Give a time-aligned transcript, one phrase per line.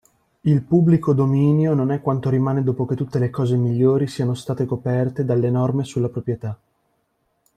[0.41, 4.65] Il pubblico dominio non è quanto rimane dopo che tutte le cose migliori siano state
[4.65, 6.57] coperte dalle norme sulla proprietà.